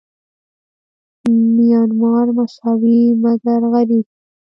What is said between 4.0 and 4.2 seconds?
دی.